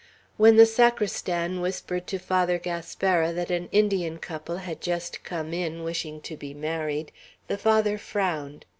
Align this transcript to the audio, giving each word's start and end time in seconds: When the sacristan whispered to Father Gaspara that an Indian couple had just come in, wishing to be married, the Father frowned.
When 0.35 0.55
the 0.55 0.65
sacristan 0.65 1.61
whispered 1.61 2.07
to 2.07 2.17
Father 2.17 2.57
Gaspara 2.57 3.31
that 3.33 3.51
an 3.51 3.69
Indian 3.71 4.17
couple 4.17 4.57
had 4.57 4.81
just 4.81 5.23
come 5.23 5.53
in, 5.53 5.83
wishing 5.83 6.21
to 6.21 6.35
be 6.35 6.55
married, 6.55 7.11
the 7.47 7.59
Father 7.59 7.99
frowned. 7.99 8.65